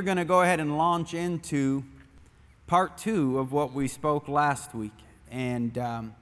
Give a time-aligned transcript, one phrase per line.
[0.00, 1.84] We're going to go ahead and launch into
[2.66, 4.94] part two of what we spoke last week.
[5.30, 6.14] And um,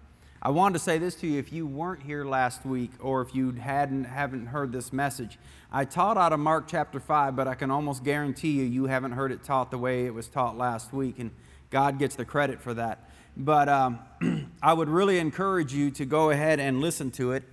[0.42, 3.36] I wanted to say this to you if you weren't here last week or if
[3.36, 5.38] you hadn't, haven't heard this message.
[5.70, 9.12] I taught out of Mark chapter 5, but I can almost guarantee you, you haven't
[9.12, 11.20] heard it taught the way it was taught last week.
[11.20, 11.30] And
[11.70, 13.08] God gets the credit for that.
[13.36, 14.00] But um,
[14.60, 17.44] I would really encourage you to go ahead and listen to it.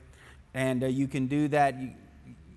[0.56, 1.80] And uh, you can do that.
[1.80, 1.92] You,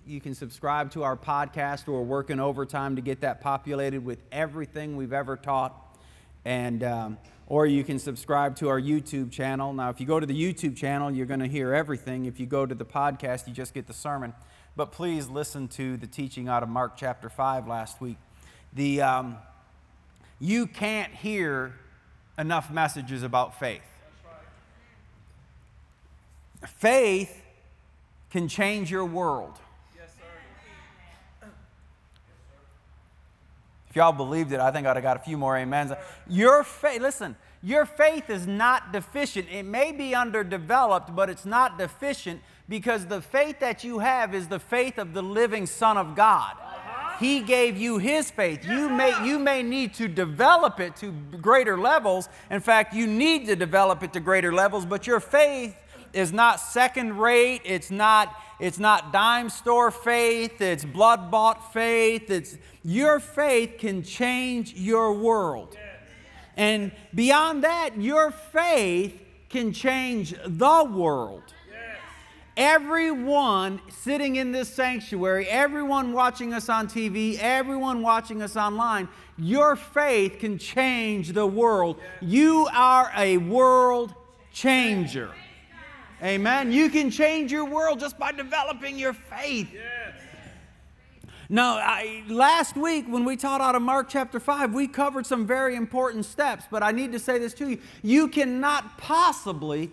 [0.08, 1.86] you can subscribe to our podcast.
[1.86, 5.98] We're working overtime to get that populated with everything we've ever taught.
[6.46, 9.74] And, um, or you can subscribe to our YouTube channel.
[9.74, 12.24] Now, if you go to the YouTube channel, you're going to hear everything.
[12.24, 14.32] If you go to the podcast, you just get the sermon.
[14.76, 18.16] But please listen to the teaching out of Mark chapter 5 last week.
[18.72, 19.36] The, um,
[20.40, 21.74] you can't hear
[22.38, 23.82] enough messages about faith.
[26.66, 27.42] Faith
[28.30, 29.58] can change your world.
[33.98, 35.92] Y'all believed it, I think I'd have got a few more amens.
[36.28, 39.48] Your faith, listen, your faith is not deficient.
[39.50, 44.46] It may be underdeveloped, but it's not deficient because the faith that you have is
[44.46, 46.52] the faith of the living Son of God.
[46.52, 47.16] Uh-huh.
[47.18, 48.64] He gave you His faith.
[48.64, 52.28] You may, you may need to develop it to greater levels.
[52.50, 55.76] In fact, you need to develop it to greater levels, but your faith
[56.12, 57.62] is not second rate.
[57.64, 60.60] It's not, it's not dime store faith.
[60.60, 62.30] It's blood bought faith.
[62.30, 65.76] It's, your faith can change your world.
[66.56, 71.42] And beyond that, your faith can change the world.
[72.56, 79.76] Everyone sitting in this sanctuary, everyone watching us on TV, everyone watching us online, your
[79.76, 82.00] faith can change the world.
[82.20, 84.12] You are a world
[84.52, 85.30] changer.
[86.22, 86.72] Amen.
[86.72, 89.68] You can change your world just by developing your faith.
[91.50, 95.46] Now, I, last week when we taught out of Mark chapter 5, we covered some
[95.46, 97.78] very important steps, but I need to say this to you.
[98.02, 99.90] You cannot possibly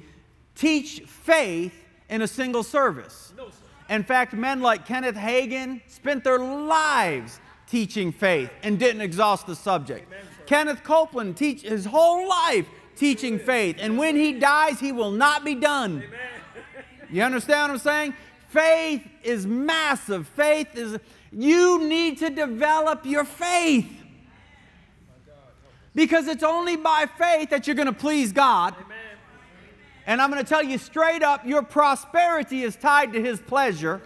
[0.56, 1.74] teach faith
[2.10, 3.34] in a single service.
[3.38, 3.50] No,
[3.90, 9.56] in fact, men like Kenneth Hagin spent their lives teaching faith and didn't exhaust the
[9.56, 10.08] subject.
[10.08, 15.12] Amen, Kenneth Copeland teach his whole life teaching faith, and when he dies, he will
[15.12, 16.04] not be done.
[17.10, 18.14] You understand what I'm saying?
[18.50, 20.28] Faith is massive.
[20.30, 20.98] Faith is
[21.32, 23.92] you need to develop your faith.
[25.94, 28.76] Because it's only by faith that you're going to please God.
[30.08, 34.02] And I'm going to tell you straight up your prosperity is tied to His pleasure.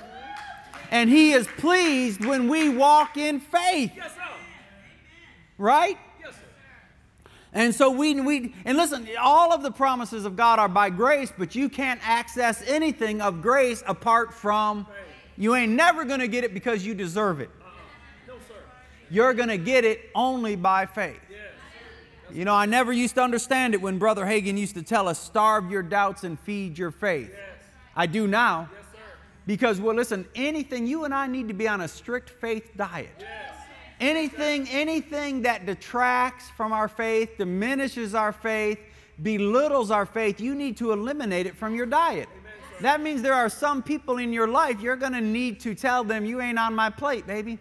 [0.91, 3.91] And He is pleased when we walk in faith.
[5.57, 5.97] Right?
[7.53, 10.89] Yes, and so we, we, and listen, all of the promises of God are by
[10.89, 14.85] grace, but you can't access anything of grace apart from,
[15.37, 17.49] you ain't never going to get it because you deserve it.
[17.61, 17.69] Uh-uh.
[18.27, 18.33] No,
[19.09, 21.19] You're going to get it only by faith.
[22.31, 25.19] You know, I never used to understand it when Brother Hagin used to tell us,
[25.19, 27.31] starve your doubts and feed your faith.
[27.31, 27.63] Yes.
[27.95, 28.69] I do now.
[28.71, 28.99] Yes, sir.
[29.47, 33.09] because, well, listen, anything, you and I need to be on a strict faith diet.
[33.99, 38.79] Anything, anything that detracts from our faith, diminishes our faith,
[39.21, 42.29] belittles our faith, you need to eliminate it from your diet.
[42.81, 46.05] That means there are some people in your life you're going to need to tell
[46.05, 47.59] them, you ain't on my plate, baby.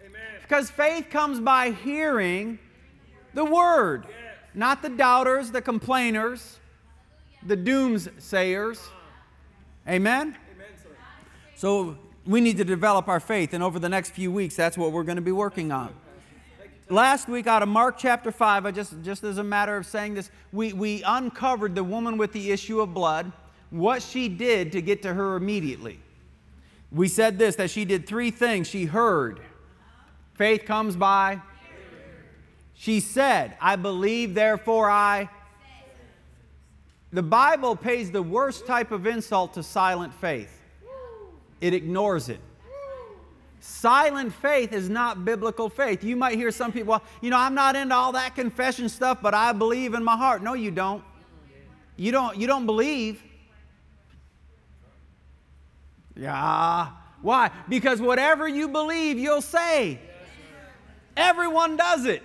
[0.00, 0.12] Amen.
[0.40, 2.58] Because faith comes by hearing
[3.34, 4.06] the Word,
[4.54, 6.58] not the doubters, the complainers,
[7.46, 8.80] the doomsayers.
[9.86, 10.36] Amen?
[11.54, 14.92] So we need to develop our faith, and over the next few weeks, that's what
[14.92, 15.92] we're going to be working on.
[16.88, 20.14] Last week, out of Mark chapter 5, I just, just as a matter of saying
[20.14, 23.32] this, we, we uncovered the woman with the issue of blood,
[23.70, 25.98] what she did to get to her immediately.
[26.92, 28.68] We said this that she did three things.
[28.68, 29.40] She heard.
[30.34, 31.42] Faith comes by
[32.78, 35.28] she said, I believe, therefore I.
[37.12, 40.57] The Bible pays the worst type of insult to silent faith,
[41.60, 42.40] it ignores it.
[43.60, 46.04] Silent faith is not biblical faith.
[46.04, 49.18] You might hear some people, well, you know, I'm not into all that confession stuff,
[49.20, 50.42] but I believe in my heart.
[50.42, 51.02] No, you don't.
[51.96, 53.20] You don't, you don't believe.
[56.16, 56.90] Yeah.
[57.20, 57.50] Why?
[57.68, 59.98] Because whatever you believe, you'll say.
[61.16, 62.22] Everyone does it.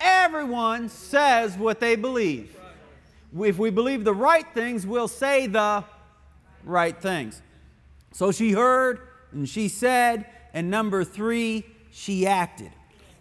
[0.00, 2.56] Everyone says what they believe.
[3.38, 5.84] If we believe the right things, we'll say the
[6.64, 7.40] right things.
[8.16, 10.24] So she heard and she said,
[10.54, 12.70] and number three, she acted.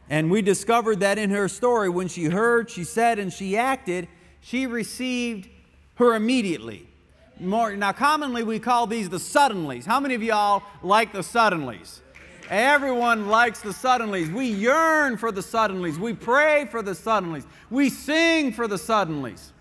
[0.10, 4.08] And we discovered that in her story, when she heard, she said, and she acted,
[4.40, 5.50] she received
[5.96, 6.88] her immediately.
[7.42, 9.84] More, now, commonly we call these the suddenlies.
[9.84, 12.00] How many of y'all like the suddenlies?
[12.50, 14.32] Everyone likes the suddenlies.
[14.32, 15.98] We yearn for the suddenlies.
[15.98, 17.46] We pray for the suddenlies.
[17.70, 19.52] We sing for the suddenlies.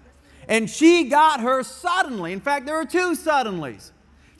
[0.46, 2.32] And she got her suddenly.
[2.32, 3.90] In fact, there are two suddenlies.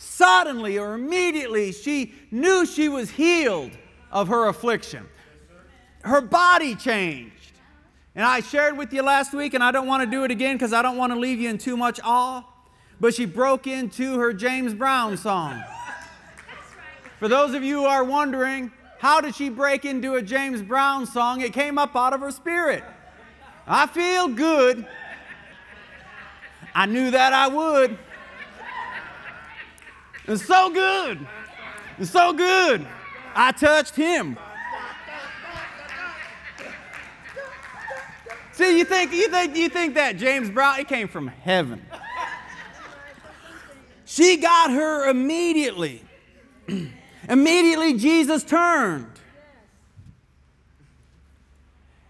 [0.05, 3.73] Suddenly or immediately, she knew she was healed
[4.13, 5.09] of her affliction.
[6.03, 7.53] Her body changed.
[8.15, 10.57] And I shared with you last week, and I don't want to do it again
[10.57, 12.45] because I don't want to leave you in too much awe.
[13.01, 15.65] But she broke into her James Brown song.
[17.19, 21.07] For those of you who are wondering, how did she break into a James Brown
[21.07, 21.41] song?
[21.41, 22.85] It came up out of her spirit.
[23.67, 24.87] I feel good.
[26.75, 27.99] I knew that I would.
[30.27, 31.27] It's so good.
[31.99, 32.87] It's so good.
[33.35, 34.39] I touched him.
[38.53, 41.85] See, you think you think you think that James Brown it came from heaven.
[44.05, 46.03] She got her immediately.
[47.29, 49.11] immediately Jesus turned.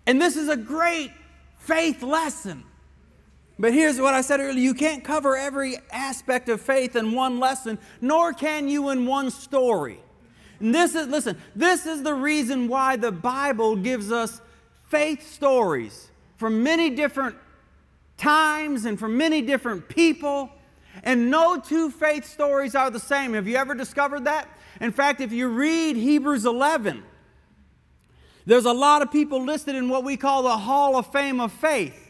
[0.06, 1.12] And this is a great
[1.58, 2.64] faith lesson.
[3.58, 7.38] But here's what I said earlier you can't cover every aspect of faith in one
[7.38, 10.00] lesson, nor can you in one story.
[10.60, 14.40] And this is, listen, this is the reason why the Bible gives us
[14.88, 17.36] faith stories from many different
[18.16, 20.50] times and from many different people.
[21.02, 23.34] And no two faith stories are the same.
[23.34, 24.48] Have you ever discovered that?
[24.80, 27.02] In fact, if you read Hebrews 11,
[28.46, 31.52] there's a lot of people listed in what we call the Hall of Fame of
[31.52, 32.03] faith.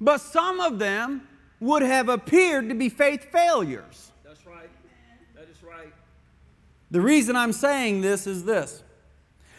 [0.00, 1.22] But some of them
[1.60, 4.12] would have appeared to be faith failures.
[4.24, 4.70] That's right.
[5.34, 5.92] That is right.
[6.90, 8.82] The reason I'm saying this is this.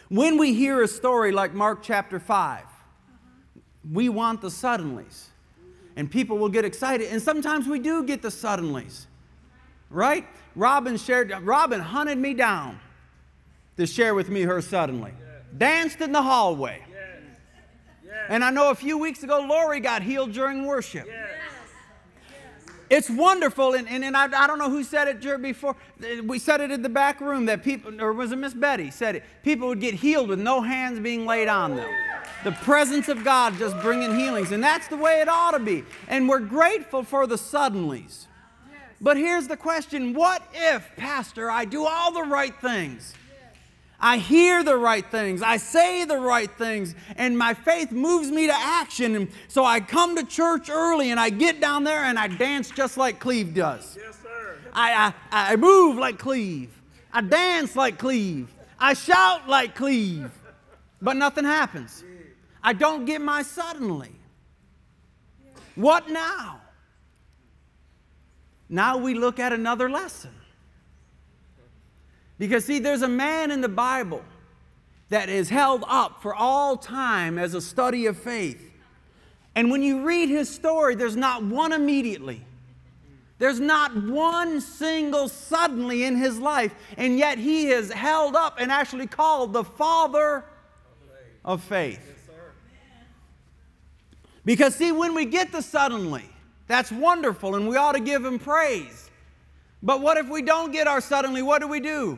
[0.09, 2.63] When we hear a story like Mark chapter 5,
[3.91, 5.27] we want the suddenlies.
[5.95, 7.09] And people will get excited.
[7.11, 9.05] And sometimes we do get the suddenlies.
[9.89, 10.25] Right?
[10.55, 12.79] Robin shared, Robin hunted me down
[13.77, 15.13] to share with me her suddenly.
[15.57, 16.81] Danced in the hallway.
[18.29, 21.07] And I know a few weeks ago, Lori got healed during worship.
[22.91, 25.77] It's wonderful, and, and, and I, I, don't know who said it before.
[26.25, 29.15] We said it in the back room that people, or was it Miss Betty said
[29.15, 29.23] it?
[29.43, 31.89] People would get healed with no hands being laid on them.
[32.43, 35.85] The presence of God just bringing healings, and that's the way it ought to be.
[36.09, 38.25] And we're grateful for the suddenlies.
[38.99, 43.13] But here's the question What if, Pastor, I do all the right things?
[44.01, 48.47] I hear the right things, I say the right things, and my faith moves me
[48.47, 49.15] to action.
[49.15, 52.71] And so I come to church early and I get down there and I dance
[52.71, 53.95] just like Cleve does.
[54.01, 54.57] Yes, sir.
[54.73, 56.69] I, I, I move like Cleve.
[57.13, 58.51] I dance like Cleve.
[58.79, 60.31] I shout like Cleve.
[60.99, 62.03] But nothing happens.
[62.63, 64.11] I don't get my suddenly.
[65.75, 66.61] What now?
[68.69, 70.31] Now we look at another lesson.
[72.41, 74.25] Because, see, there's a man in the Bible
[75.09, 78.71] that is held up for all time as a study of faith.
[79.53, 82.43] And when you read his story, there's not one immediately.
[83.37, 88.71] There's not one single suddenly in his life, and yet he is held up and
[88.71, 90.43] actually called the father
[91.45, 92.31] of faith.
[94.43, 96.25] Because, see, when we get the suddenly,
[96.65, 99.11] that's wonderful and we ought to give him praise.
[99.83, 101.43] But what if we don't get our suddenly?
[101.43, 102.17] What do we do?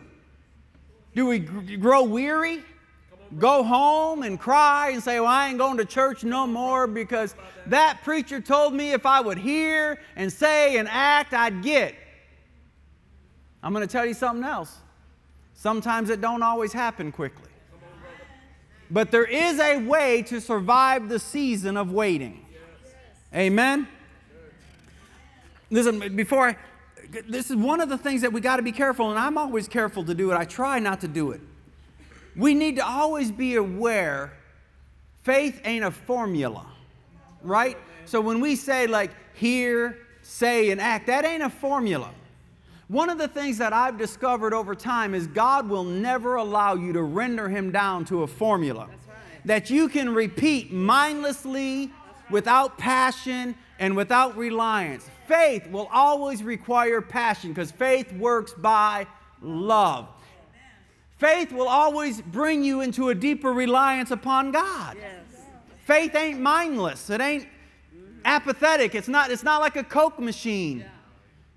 [1.16, 2.64] Do we grow weary?
[3.40, 7.36] Go home and cry and say, Well, I ain't going to church no more because
[7.68, 11.96] that preacher told me if I would hear and say and act, I'd get.
[13.62, 14.78] I'm going to tell you something else.
[15.54, 17.50] Sometimes it don't always happen quickly.
[18.92, 22.46] But there is a way to survive the season of waiting.
[23.34, 23.88] Amen?
[25.72, 26.58] Listen, before I,
[27.28, 29.68] this is one of the things that we got to be careful, and I'm always
[29.68, 30.36] careful to do it.
[30.36, 31.42] I try not to do it.
[32.36, 34.34] We need to always be aware
[35.24, 36.66] faith ain't a formula,
[37.42, 37.78] right?
[38.06, 42.12] So when we say, like, hear, say, and act, that ain't a formula.
[42.90, 46.92] One of the things that I've discovered over time is God will never allow you
[46.94, 48.98] to render Him down to a formula right.
[49.46, 51.92] that you can repeat mindlessly,
[52.30, 55.10] without passion, and without reliance.
[55.28, 59.08] Faith will always require passion because faith works by
[59.42, 60.08] love.
[61.18, 64.98] Faith will always bring you into a deeper reliance upon God.
[65.00, 65.46] Yes.
[65.86, 67.10] Faith ain't mindless.
[67.10, 67.48] It ain't
[68.26, 68.96] apathetic.
[68.96, 70.84] It's not, it's not like a Coke machine.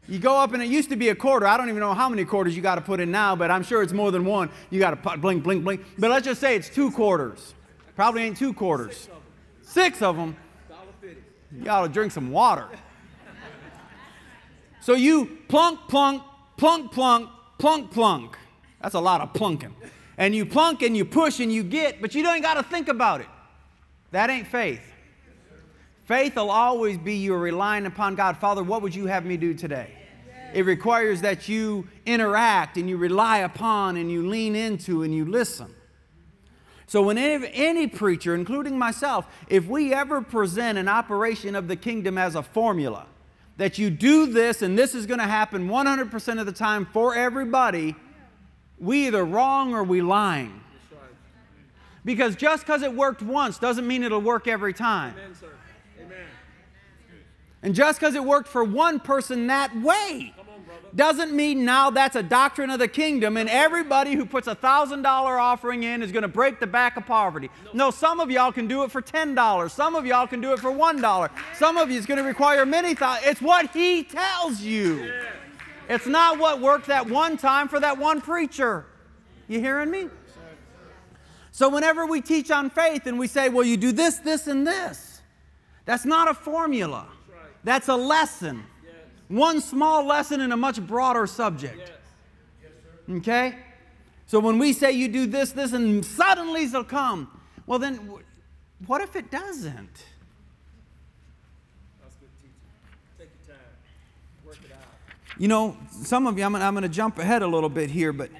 [0.08, 1.46] You go up and it used to be a quarter.
[1.46, 3.64] I don't even know how many quarters you got to put in now, but I'm
[3.64, 4.50] sure it's more than one.
[4.70, 5.84] You got to blink, blink, blink.
[5.98, 7.54] But let's just say it's two quarters.
[7.96, 9.08] Probably ain't two quarters.
[9.62, 10.36] Six of them.
[11.60, 12.68] You ought to drink some water.
[14.86, 16.22] So you plunk, plunk,
[16.56, 17.28] plunk, plunk,
[17.58, 18.36] plunk, plunk.
[18.80, 19.74] That's a lot of plunking.
[20.16, 22.86] And you plunk and you push and you get, but you don't got to think
[22.86, 23.26] about it.
[24.12, 24.80] That ain't faith.
[26.04, 28.36] Faith will always be you relying upon God.
[28.36, 29.90] Father, what would you have me do today?
[30.54, 35.24] It requires that you interact and you rely upon and you lean into and you
[35.24, 35.74] listen.
[36.86, 41.74] So, when any, any, preacher, including myself, if we ever present an operation of the
[41.74, 43.06] kingdom as a formula,
[43.56, 47.14] that you do this and this is going to happen 100% of the time for
[47.14, 47.96] everybody,
[48.78, 50.60] we either wrong or we lying.
[52.04, 55.14] Because just because it worked once doesn't mean it'll work every time.
[55.18, 55.48] Amen, sir.
[56.00, 56.16] Amen.
[57.62, 60.32] And just because it worked for one person that way
[60.94, 65.02] doesn't mean now that's a doctrine of the kingdom and everybody who puts a thousand
[65.02, 67.50] dollar offering in is going to break the back of poverty.
[67.74, 69.72] No, some of y'all can do it for ten dollars.
[69.72, 71.30] Some of y'all can do it for one dollar.
[71.54, 73.26] Some of you is going to require many thousands.
[73.28, 75.12] It's what he tells you.
[75.88, 78.86] It's not what worked that one time for that one preacher.
[79.48, 80.08] You hearing me?
[81.52, 84.66] So whenever we teach on faith and we say, well, you do this, this, and
[84.66, 85.22] this,
[85.86, 87.06] that's not a formula.
[87.64, 88.64] That's a lesson.
[89.28, 91.92] One small lesson in a much broader subject.
[93.10, 93.56] Okay?
[94.26, 97.30] So when we say you do this, this, and suddenly it'll come,
[97.66, 98.10] well, then
[98.86, 100.04] what if it doesn't?
[102.00, 102.50] That's good teaching.
[103.18, 103.64] Take your time,
[104.44, 105.38] work it out.
[105.38, 108.12] You know, some of you, I'm, I'm going to jump ahead a little bit here,
[108.12, 108.30] but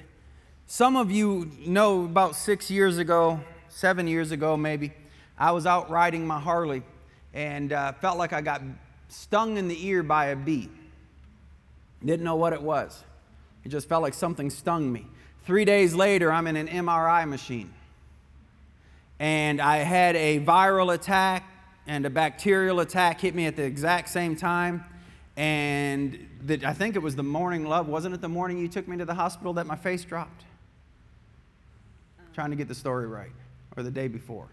[0.65, 3.39] some of you know about six years ago,
[3.69, 4.91] seven years ago maybe,
[5.37, 6.83] I was out riding my Harley
[7.33, 8.61] and uh, felt like I got
[9.07, 10.69] stung in the ear by a bee.
[12.07, 13.03] Didn't know what it was.
[13.65, 15.07] It just felt like something stung me.
[15.45, 17.73] Three days later, I'm in an MRI machine.
[19.19, 21.43] And I had a viral attack
[21.85, 24.85] and a bacterial attack hit me at the exact same time.
[25.35, 27.89] And the, I think it was the morning, love.
[27.89, 30.45] Wasn't it the morning you took me to the hospital that my face dropped?
[32.33, 33.31] Trying to get the story right.
[33.75, 34.47] Or the day before.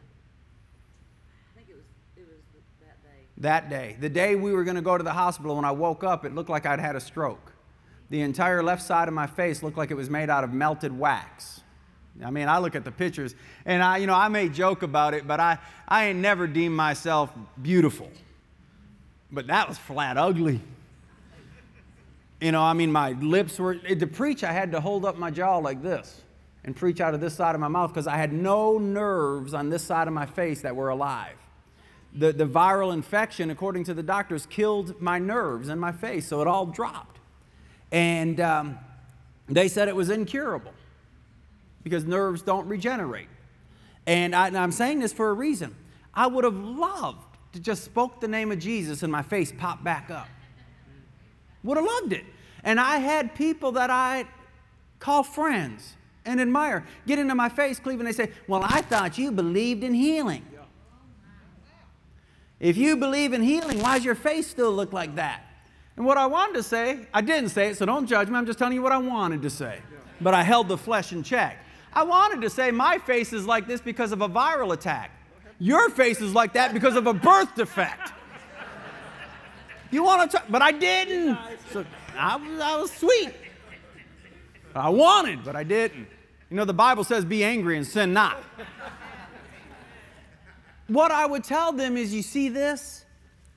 [3.39, 3.97] That day.
[3.99, 6.35] The day we were going to go to the hospital, when I woke up, it
[6.35, 7.53] looked like I'd had a stroke.
[8.11, 10.97] The entire left side of my face looked like it was made out of melted
[10.97, 11.63] wax.
[12.25, 15.15] I mean, I look at the pictures, and I, you know, I may joke about
[15.15, 18.09] it, but I, I ain't never deemed myself beautiful.
[19.33, 20.61] But that was flat ugly.
[22.41, 25.31] You know, I mean, my lips were, to preach, I had to hold up my
[25.31, 26.23] jaw like this
[26.63, 29.71] and preach out of this side of my mouth because I had no nerves on
[29.71, 31.37] this side of my face that were alive
[32.15, 36.41] the, the viral infection, according to the doctors, killed my nerves and my face, so
[36.41, 37.19] it all dropped.
[37.91, 38.79] And um,
[39.49, 40.73] they said it was incurable
[41.83, 43.29] because nerves don't regenerate.
[44.07, 45.75] And, I, am saying this for a reason.
[46.13, 49.83] I would have loved to just spoke the name of Jesus and my face popped
[49.83, 50.29] back up.
[51.63, 52.25] Would have loved it.
[52.63, 54.27] And I had people that I
[54.99, 55.95] call friends
[56.25, 58.09] and admire get into my face, Cleveland.
[58.09, 60.45] They say, Well, I thought you believed in healing.
[62.61, 65.43] If you believe in healing, why does your face still look like that?
[65.97, 68.37] And what I wanted to say, I didn't say it, so don't judge me.
[68.37, 69.81] I'm just telling you what I wanted to say.
[70.21, 71.59] But I held the flesh in check.
[71.93, 75.11] I wanted to say my face is like this because of a viral attack.
[75.61, 78.13] Your face is like that because of a birth defect.
[79.91, 81.39] You want to talk, but I didn't.
[81.73, 81.85] So
[82.17, 83.31] I was, I was sweet.
[84.75, 86.09] I wanted, but I didn't.
[86.51, 88.43] You know, the Bible says, be angry and sin not.
[90.89, 93.05] What I would tell them is, you see, this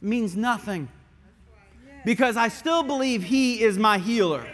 [0.02, 0.88] means nothing.
[2.06, 4.46] Because I still believe He is my healer.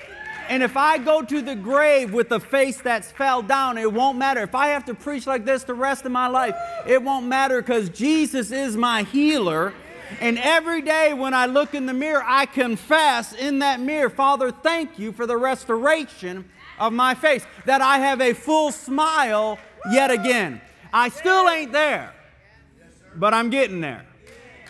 [0.49, 4.17] And if I go to the grave with a face that's fell down, it won't
[4.17, 4.41] matter.
[4.41, 7.61] If I have to preach like this the rest of my life, it won't matter
[7.61, 9.73] because Jesus is my healer.
[10.19, 14.51] And every day when I look in the mirror, I confess in that mirror, Father,
[14.51, 16.45] thank you for the restoration
[16.77, 19.59] of my face, that I have a full smile
[19.91, 20.59] yet again.
[20.91, 22.13] I still ain't there
[23.15, 24.05] but I'm getting there.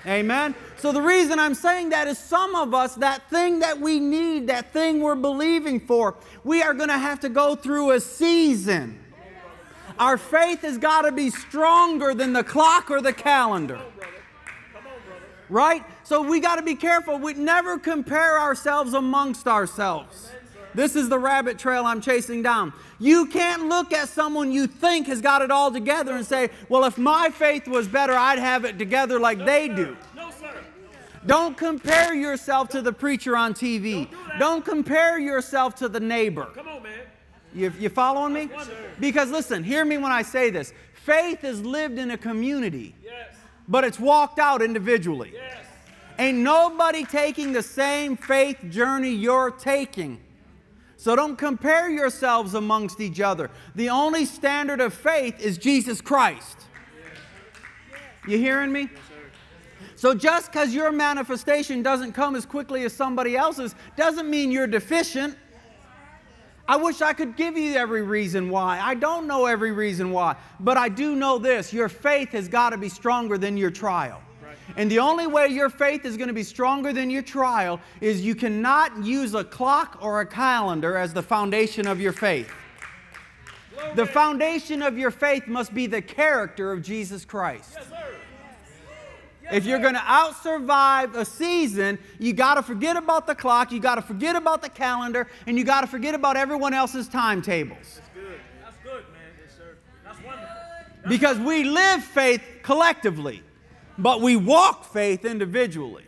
[0.06, 0.54] Amen.
[0.78, 4.48] So the reason I'm saying that is some of us, that thing that we need,
[4.48, 9.00] that thing we're believing for, we are going to have to go through a season.
[9.98, 13.80] Our faith has got to be stronger than the clock or the calendar.
[15.50, 15.86] Right?
[16.04, 17.18] So we got to be careful.
[17.18, 20.32] We never compare ourselves amongst ourselves.
[20.76, 22.74] This is the rabbit trail I'm chasing down.
[23.00, 26.86] You can't look at someone you think has got it all together and say, well,
[26.86, 29.76] if my faith was better, I'd have it together like no, they sir.
[29.76, 29.98] do.
[30.16, 30.52] No, sir.
[31.26, 34.10] Don't compare yourself to the preacher on TV.
[34.10, 36.46] Don't, do Don't compare yourself to the neighbor.
[36.54, 37.00] Come on, man.
[37.54, 38.50] You, you following me?
[39.00, 40.74] Because listen, hear me when I say this.
[40.94, 43.36] Faith is lived in a community, yes.
[43.68, 45.32] but it's walked out individually.
[45.34, 45.66] Yes.
[46.18, 50.20] Ain't nobody taking the same faith journey you're taking.
[51.04, 53.52] So don't compare yourselves amongst each other.
[53.76, 56.58] The only standard of faith is Jesus Christ.
[58.26, 58.88] You hearing me?
[59.98, 64.66] So just because your manifestation doesn't come as quickly as somebody else's doesn't mean you're
[64.66, 65.38] deficient.
[66.70, 68.80] I wish I could give you every reason why.
[68.80, 70.38] I don't know every reason why.
[70.62, 74.22] But I do know this your faith has got to be stronger than your trial.
[74.76, 78.22] And the only way your faith is going to be stronger than your trial is
[78.22, 82.52] you cannot use a clock or a calendar as the foundation of your faith.
[83.96, 87.78] The foundation of your faith must be the character of Jesus Christ.
[89.52, 93.72] If you're going to out survive a season, you got to forget about the clock,
[93.72, 97.08] you got to forget about the calendar, and you got to forget about everyone else's
[97.08, 97.78] timetables.
[98.00, 98.40] That's good.
[98.64, 99.22] That's good, man.
[99.44, 99.76] Yes, sir.
[100.04, 101.10] That's wonderful.
[101.10, 103.44] Because we live faith collectively,
[103.98, 106.06] but we walk faith individually.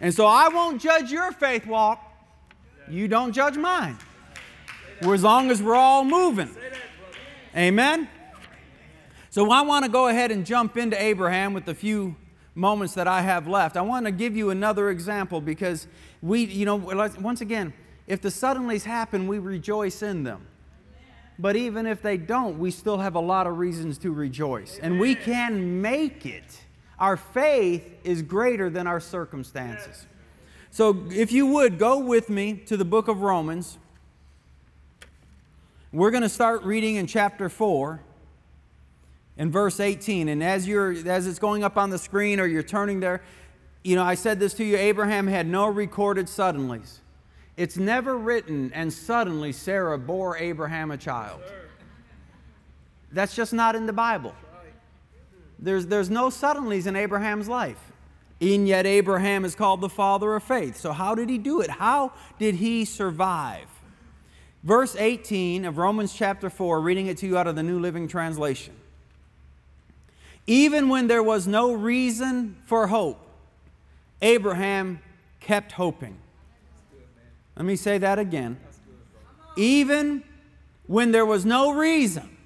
[0.00, 2.02] And so I won't judge your faith walk.
[2.88, 3.98] You don't judge mine.
[5.00, 6.54] As long as we're all moving.
[7.56, 8.08] Amen.
[9.30, 12.16] So I want to go ahead and jump into Abraham with a few
[12.54, 13.76] moments that I have left.
[13.76, 15.86] I want to give you another example because
[16.22, 17.74] we, you know, once again,
[18.06, 20.46] if the suddenlies happen, we rejoice in them.
[21.38, 24.78] But even if they don't, we still have a lot of reasons to rejoice.
[24.82, 26.60] And we can make it.
[26.98, 30.06] Our faith is greater than our circumstances.
[30.70, 33.78] So if you would, go with me to the book of Romans.
[35.92, 38.00] We're going to start reading in chapter 4
[39.36, 40.28] in verse 18.
[40.28, 43.22] And as you're as it's going up on the screen or you're turning there,
[43.84, 46.98] you know, I said this to you, Abraham had no recorded suddenlies.
[47.56, 51.40] It's never written, and suddenly Sarah bore Abraham a child.
[53.12, 54.34] That's just not in the Bible.
[55.58, 57.80] There's, there's no suddenlies in Abraham's life.
[58.42, 60.76] And yet, Abraham is called the father of faith.
[60.76, 61.70] So, how did he do it?
[61.70, 63.68] How did he survive?
[64.62, 68.08] Verse 18 of Romans chapter 4, reading it to you out of the New Living
[68.08, 68.74] Translation.
[70.46, 73.26] Even when there was no reason for hope,
[74.20, 75.00] Abraham
[75.40, 76.18] kept hoping.
[77.56, 78.58] Let me say that again.
[79.56, 80.22] Even
[80.86, 82.36] when there was no reason,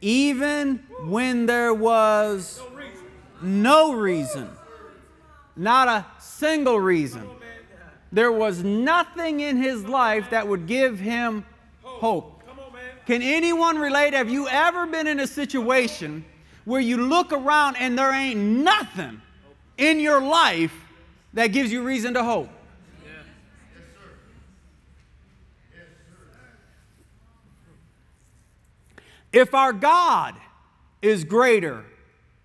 [0.00, 2.60] even when there was
[3.42, 4.48] no reason,
[5.56, 7.28] not a single reason,
[8.10, 11.44] there was nothing in his life that would give him
[11.82, 12.42] hope.
[13.06, 14.14] Can anyone relate?
[14.14, 16.24] Have you ever been in a situation
[16.64, 19.20] where you look around and there ain't nothing
[19.76, 20.74] in your life
[21.34, 22.48] that gives you reason to hope?
[29.34, 30.36] If our God
[31.02, 31.84] is greater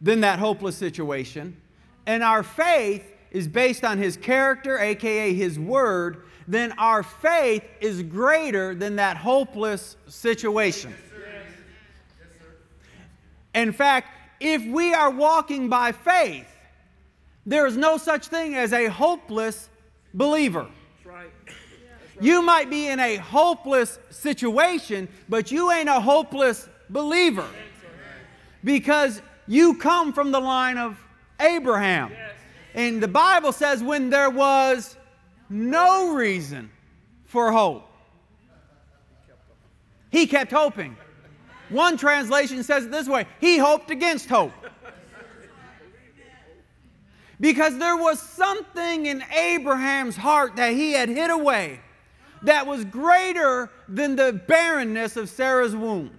[0.01, 1.55] than that hopeless situation,
[2.07, 8.01] and our faith is based on His character, aka His Word, then our faith is
[8.01, 10.91] greater than that hopeless situation.
[13.53, 14.07] In fact,
[14.39, 16.47] if we are walking by faith,
[17.45, 19.69] there is no such thing as a hopeless
[20.15, 20.67] believer.
[22.19, 27.47] You might be in a hopeless situation, but you ain't a hopeless believer
[28.63, 30.97] because you come from the line of
[31.39, 32.11] Abraham.
[32.73, 34.97] And the Bible says when there was
[35.49, 36.69] no reason
[37.25, 37.85] for hope,
[40.11, 40.95] he kept hoping.
[41.69, 44.51] One translation says it this way He hoped against hope.
[47.39, 51.79] Because there was something in Abraham's heart that he had hid away
[52.43, 56.11] that was greater than the barrenness of Sarah's womb.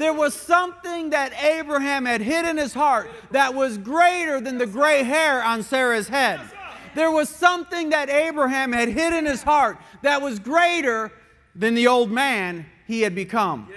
[0.00, 4.64] There was something that Abraham had hid in his heart that was greater than the
[4.64, 6.40] gray hair on Sarah's head.
[6.94, 11.12] There was something that Abraham had hid in his heart that was greater
[11.54, 13.68] than the old man he had become.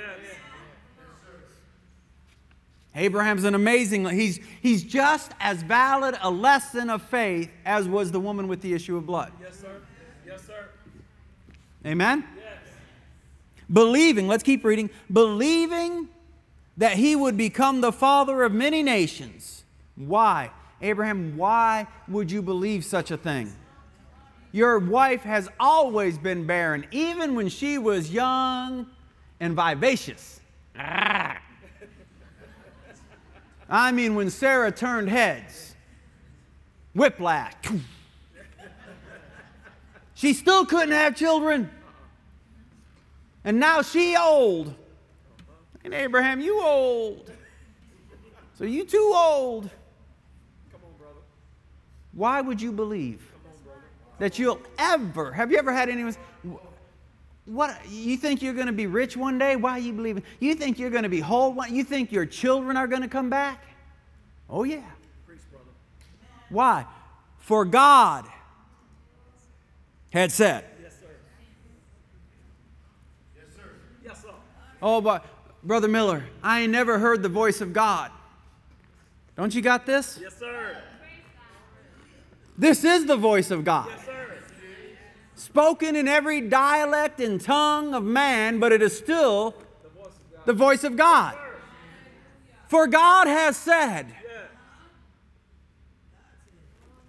[2.95, 8.19] Abraham's an amazing, he's, he's just as valid a lesson of faith as was the
[8.21, 9.33] woman with the issue of blood.
[9.41, 9.81] Yes, sir.
[10.25, 10.69] Yes, sir.
[11.85, 12.23] Amen?
[12.37, 12.45] Yes.
[13.69, 16.07] Believing, let's keep reading, believing
[16.77, 19.63] that he would become the father of many nations.
[19.95, 20.51] Why?
[20.81, 23.51] Abraham, why would you believe such a thing?
[24.51, 28.87] Your wife has always been barren, even when she was young
[29.39, 30.39] and vivacious.
[30.75, 31.39] I
[33.91, 35.75] mean, when Sarah turned heads,
[36.93, 37.53] whiplash.
[40.15, 41.69] She still couldn't have children.
[43.43, 44.73] And now she old.
[45.83, 47.31] And Abraham, you old.
[48.57, 49.69] So you too old.
[50.71, 51.19] Come on, brother.
[52.13, 53.21] Why would you believe
[54.19, 56.15] that you'll ever, have you ever had anyone,
[57.45, 59.55] what you think you're going to be rich one day?
[59.55, 60.23] Why are you believing?
[60.39, 61.51] You think you're going to be whole?
[61.51, 63.61] One, you think your children are going to come back?
[64.49, 64.83] Oh yeah.
[66.49, 66.85] Why?
[67.39, 68.25] For God
[70.11, 70.63] had said.
[70.81, 71.07] Yes, sir.
[73.35, 73.69] Yes, sir.
[74.05, 74.29] Yes, sir.
[74.81, 75.25] Oh, but
[75.63, 78.11] Brother Miller, I ain't never heard the voice of God.
[79.37, 80.19] Don't you got this?
[80.21, 80.77] Yes, sir.
[82.57, 83.87] This is the voice of God.
[83.89, 84.11] Yes, sir.
[85.35, 90.45] Spoken in every dialect and tongue of man, but it is still The voice of
[90.45, 90.57] God.
[90.57, 91.33] voice of God.
[91.33, 91.39] Sir.
[92.67, 94.07] For God has said.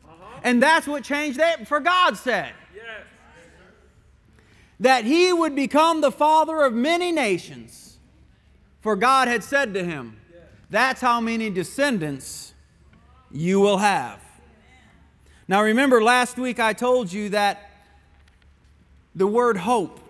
[0.05, 0.40] Uh-huh.
[0.45, 1.67] and that's what changed that.
[1.67, 2.85] For God said Yes.
[4.81, 7.93] that he would become the father of many nations.
[8.85, 10.18] For God had said to him,
[10.68, 12.53] That's how many descendants
[13.33, 14.20] you will have.
[15.49, 17.70] Now, remember, last week I told you that
[19.14, 20.01] the word hope,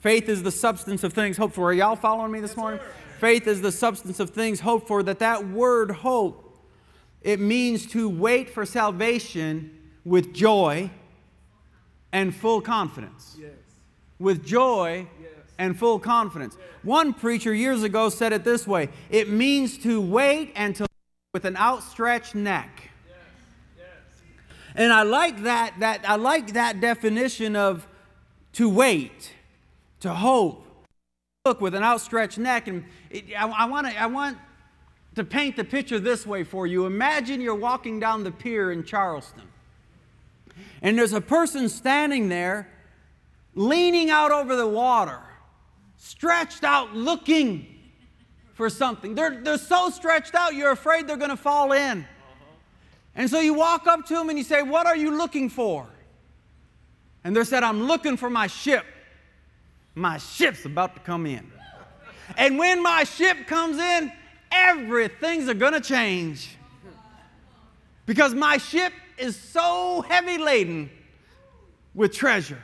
[0.00, 1.70] faith is the substance of things hoped for.
[1.70, 2.78] Are y'all following me this morning?
[3.20, 5.02] Faith is the substance of things hoped for.
[5.02, 6.58] That that word hope,
[7.22, 9.70] it means to wait for salvation
[10.04, 10.90] with joy
[12.12, 13.52] and full confidence Yes.
[14.18, 15.30] with joy Yes.
[15.58, 16.56] And full confidence.
[16.82, 20.86] One preacher years ago said it this way it means to wait and to
[21.34, 22.90] with an outstretched neck.
[24.74, 27.86] And I like that, that I like that definition of
[28.52, 29.32] to wait,
[30.00, 30.64] to hope,
[31.44, 32.68] look with an outstretched neck.
[32.68, 34.38] And it, I, I, wanna, I want
[35.16, 36.86] to paint the picture this way for you.
[36.86, 39.48] Imagine you're walking down the pier in Charleston,
[40.80, 42.68] and there's a person standing there
[43.54, 45.18] leaning out over the water,
[45.98, 47.66] stretched out looking
[48.54, 49.14] for something.
[49.14, 52.06] They're, they're so stretched out, you're afraid they're going to fall in.
[53.14, 55.86] And so you walk up to them and you say, What are you looking for?
[57.24, 58.84] And they said, I'm looking for my ship.
[59.94, 61.50] My ship's about to come in.
[62.36, 64.12] And when my ship comes in,
[64.52, 66.56] everything's going to change.
[68.06, 70.88] Because my ship is so heavy laden
[71.94, 72.62] with treasure.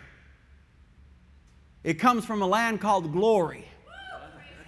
[1.84, 3.66] It comes from a land called glory.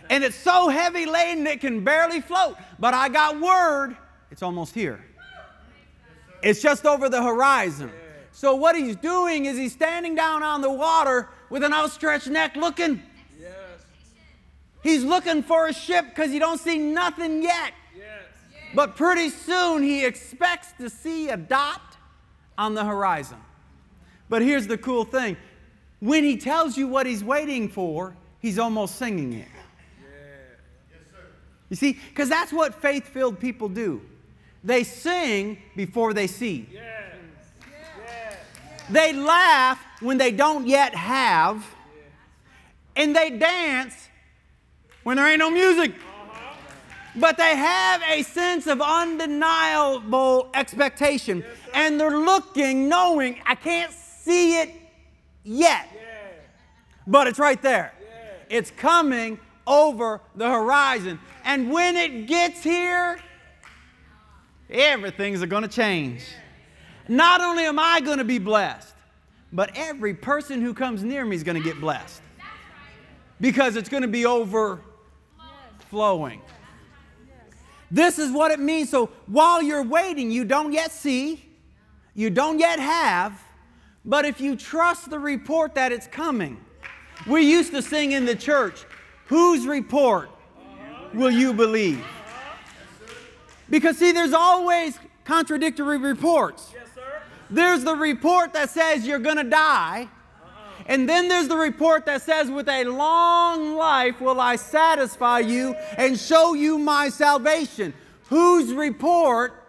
[0.08, 2.56] And it's so heavy laden it can barely float.
[2.78, 3.96] But I got word,
[4.30, 5.04] it's almost here.
[6.42, 7.90] It's just over the horizon.
[8.30, 12.54] So what he's doing is he's standing down on the water with an outstretched neck
[12.54, 13.02] looking.
[14.82, 17.72] He's looking for a ship because he don't see nothing yet.
[18.74, 21.96] But pretty soon he expects to see a dot
[22.58, 23.38] on the horizon.
[24.28, 25.36] But here's the cool thing
[26.06, 29.48] when he tells you what he's waiting for, he's almost singing it.
[31.68, 34.00] You see, because that's what faith filled people do.
[34.62, 36.68] They sing before they see.
[36.72, 36.84] Yes.
[38.04, 38.36] Yes.
[38.88, 41.66] They laugh when they don't yet have.
[42.94, 44.08] And they dance
[45.02, 45.90] when there ain't no music.
[45.90, 46.54] Uh-huh.
[47.16, 51.44] But they have a sense of undeniable expectation.
[51.74, 54.70] And they're looking, knowing, I can't see it
[55.42, 55.88] yet.
[57.06, 57.92] But it's right there.
[58.00, 58.56] Yeah.
[58.58, 61.18] It's coming over the horizon.
[61.44, 63.18] And when it gets here,
[64.68, 66.24] everything's going to change.
[67.08, 68.94] Not only am I going to be blessed,
[69.52, 72.20] but every person who comes near me is going to get blessed.
[73.40, 74.82] Because it's going to be overflowing.
[77.90, 78.90] This is what it means.
[78.90, 81.44] So while you're waiting, you don't yet see,
[82.14, 83.40] you don't yet have,
[84.04, 86.60] but if you trust the report that it's coming,
[87.26, 88.84] we used to sing in the church,
[89.26, 90.30] whose report
[91.14, 92.04] will you believe?
[93.68, 96.72] Because, see, there's always contradictory reports.
[97.50, 100.08] There's the report that says you're going to die.
[100.88, 105.74] And then there's the report that says, with a long life will I satisfy you
[105.96, 107.92] and show you my salvation.
[108.28, 109.64] Whose report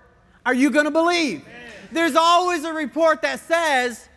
[0.45, 1.43] are you going to believe?
[1.91, 4.10] There's always a report that says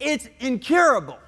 [0.00, 1.18] it's incurable.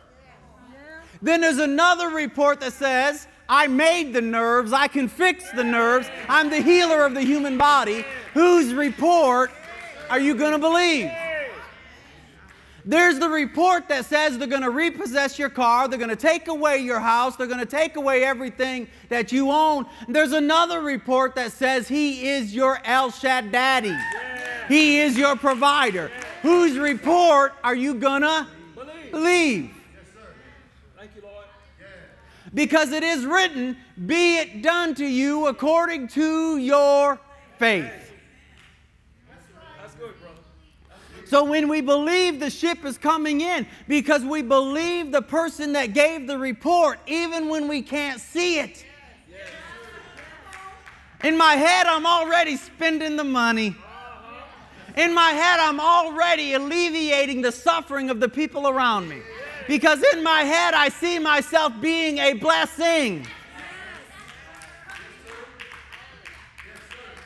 [1.24, 6.06] Then there's another report that says, I made the nerves, I can fix the nerves,
[6.28, 8.04] I'm the healer of the human body.
[8.34, 9.50] Whose report
[10.10, 11.10] are you going to believe?
[12.84, 16.48] There's the report that says they're going to repossess your car, they're going to take
[16.48, 19.86] away your house, they're going to take away everything that you own.
[20.06, 23.98] There's another report that says He is your El Shaddai,
[24.68, 26.10] He is your provider.
[26.42, 29.10] Whose report are you going to Believe.
[29.10, 29.73] believe?
[32.54, 32.90] Thank you, Lord.
[32.90, 37.18] Because it is written, Be it done to you according to your
[37.58, 38.12] faith.
[39.80, 40.40] That's good, brother.
[41.26, 45.94] So when we believe the ship is coming in, because we believe the person that
[45.94, 48.84] gave the report, even when we can't see it.
[51.22, 53.74] In my head, I'm already spending the money.
[54.94, 59.22] In my head, I'm already alleviating the suffering of the people around me.
[59.66, 63.26] Because in my head, I see myself being a blessing.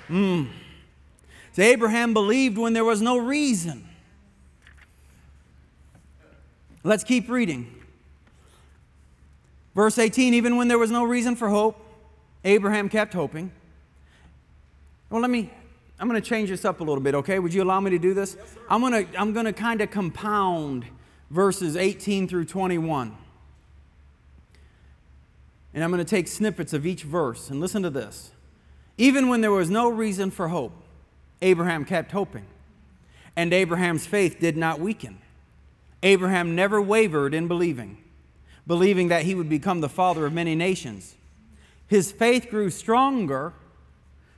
[0.09, 0.49] Mm.
[1.53, 3.89] So Abraham believed when there was no reason.
[6.85, 7.75] Let's keep reading.
[9.75, 11.79] Verse 18 even when there was no reason for hope,
[12.45, 13.53] Abraham kept hoping.
[15.11, 15.51] Well, let me,
[15.99, 17.39] I'm going to change this up a little bit, okay?
[17.39, 18.37] Would you allow me to do this?
[18.39, 20.85] Yes, I'm going to, I'm going to kind of compound
[21.31, 23.17] verses 18 through 21.
[25.75, 28.31] And I'm going to take snippets of each verse and listen to this.
[28.97, 30.73] Even when there was no reason for hope,
[31.41, 32.47] Abraham kept hoping,
[33.37, 35.19] and Abraham's faith did not weaken.
[36.03, 37.99] Abraham never wavered in believing,
[38.67, 41.15] believing that he would become the father of many nations.
[41.87, 43.53] His faith grew stronger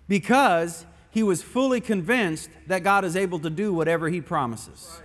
[0.09, 5.01] because he was fully convinced that God is able to do whatever he promises.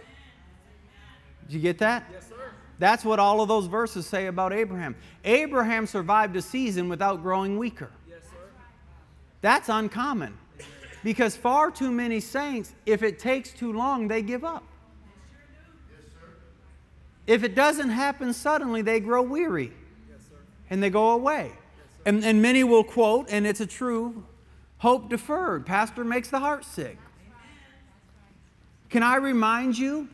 [1.47, 2.05] Did you get that?
[2.11, 2.35] Yes, sir.
[2.79, 4.95] That's what all of those verses say about Abraham.
[5.23, 7.91] Abraham survived a season without growing weaker.
[8.09, 8.37] Yes, sir.
[9.41, 10.37] That's uncommon
[11.03, 14.63] because far too many saints, if it takes too long, they give up.
[17.27, 19.71] If it doesn't happen suddenly, they grow weary
[20.09, 20.35] yes, sir.
[20.69, 21.51] and they go away.
[22.05, 24.25] And, and many will quote, and it's a true
[24.77, 25.65] hope deferred.
[25.65, 26.97] Pastor makes the heart sick.
[28.89, 30.07] Can I remind you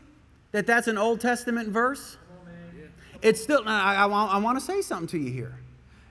[0.51, 2.17] that that's an Old Testament verse?
[3.21, 5.55] It's still, I, I, I want to say something to you here.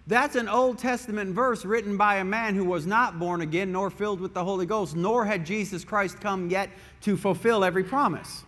[0.06, 3.90] That's an Old Testament verse written by a man who was not born again nor
[3.90, 6.70] filled with the Holy Ghost, nor had Jesus Christ come yet
[7.02, 8.44] to fulfill every promise.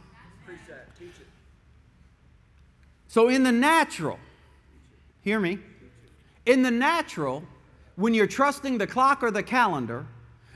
[3.07, 4.19] So, in the natural,
[5.21, 5.59] hear me,
[6.47, 7.45] in the natural,
[7.97, 10.07] when you're trusting the clock or the calendar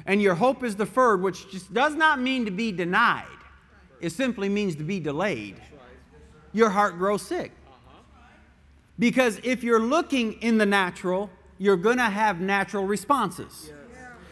[0.07, 3.27] and your hope is deferred, which just does not mean to be denied,
[4.01, 5.57] it simply means to be delayed,
[6.53, 7.53] your heart grows sick.
[8.99, 13.73] Because if you're looking in the natural, you're going to have natural responses.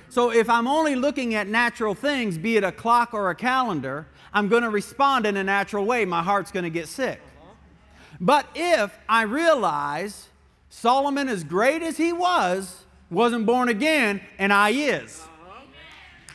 [0.09, 4.07] So if I'm only looking at natural things, be it a clock or a calendar,
[4.33, 6.05] I'm going to respond in a natural way.
[6.05, 7.21] My heart's going to get sick.
[8.21, 10.29] But if I realize
[10.71, 15.23] Solomon, as great as he was, wasn't born again, and I is.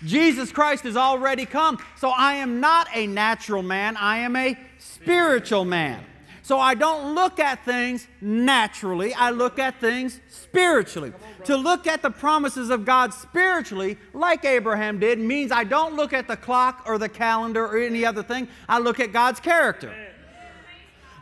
[0.06, 1.78] Jesus Christ has already come.
[1.98, 6.04] So I am not a natural man, I am a spiritual man.
[6.42, 11.14] So I don't look at things naturally, I look at things spiritually.
[11.46, 16.12] To look at the promises of God spiritually, like Abraham did, means I don't look
[16.12, 19.94] at the clock or the calendar or any other thing, I look at God's character.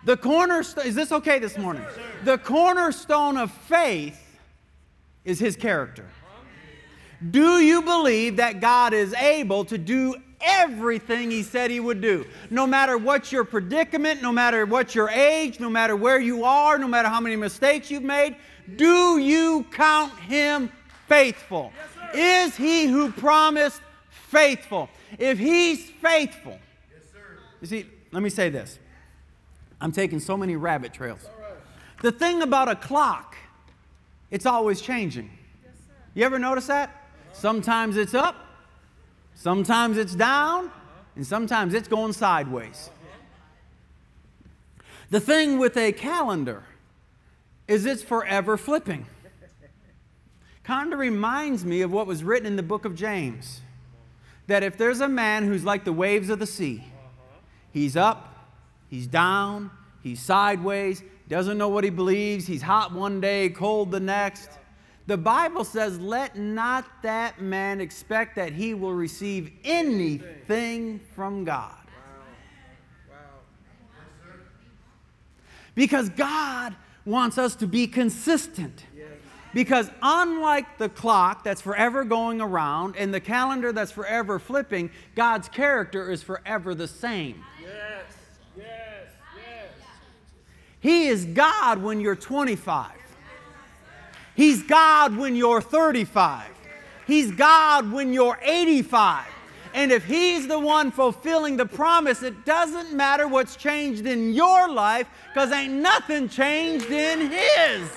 [0.05, 1.83] The cornerstone, is this okay this morning?
[2.23, 4.39] The cornerstone of faith
[5.25, 6.05] is his character.
[7.31, 12.25] Do you believe that God is able to do everything he said he would do?
[12.49, 16.77] No matter what your predicament, no matter what your age, no matter where you are,
[16.77, 18.35] no matter how many mistakes you've made,
[18.75, 20.71] do you count him
[21.07, 21.73] faithful?
[22.13, 24.89] Yes, is he who promised faithful?
[25.17, 26.59] If he's faithful,
[26.93, 27.03] yes,
[27.61, 28.77] you see, let me say this
[29.81, 31.25] I'm taking so many rabbit trails.
[32.03, 33.35] The thing about a clock,
[34.29, 35.31] it's always changing.
[36.13, 37.06] You ever notice that?
[37.37, 38.35] Sometimes it's up,
[39.35, 40.71] sometimes it's down,
[41.15, 42.89] and sometimes it's going sideways.
[45.09, 46.63] The thing with a calendar
[47.67, 49.05] is it's forever flipping.
[50.63, 53.61] Kind of reminds me of what was written in the book of James
[54.47, 56.83] that if there's a man who's like the waves of the sea,
[57.71, 58.37] he's up,
[58.89, 59.69] He's down,
[60.01, 64.49] he's sideways, doesn't know what he believes, he's hot one day, cold the next.
[65.07, 71.73] The Bible says, Let not that man expect that he will receive anything from God.
[75.73, 78.83] Because God wants us to be consistent.
[79.53, 85.47] Because unlike the clock that's forever going around and the calendar that's forever flipping, God's
[85.47, 87.43] character is forever the same.
[87.61, 88.03] yes
[88.57, 89.07] yes
[90.79, 92.91] He is God when you're 25.
[94.37, 96.47] He's God when you're 35.
[97.07, 99.25] He's God when you're 85.
[99.73, 104.69] And if He's the one fulfilling the promise, it doesn't matter what's changed in your
[104.69, 107.89] life because ain't nothing changed in His.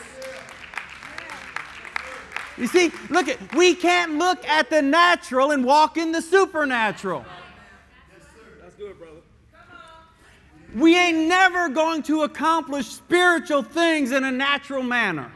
[2.57, 7.25] You see, look at we can't look at the natural and walk in the supernatural.
[8.63, 9.21] That's good, brother.
[10.75, 15.31] We ain't never going to accomplish spiritual things in a natural manner.